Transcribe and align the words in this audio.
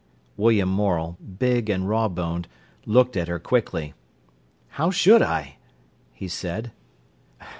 William 0.35 0.67
Morel, 0.67 1.15
big 1.37 1.69
and 1.69 1.87
raw 1.87 2.07
boned, 2.09 2.47
looked 2.87 3.15
at 3.15 3.27
her 3.27 3.37
quickly. 3.37 3.93
"How 4.69 4.89
should 4.89 5.21
I?" 5.21 5.57
he 6.11 6.27
said. 6.27 6.71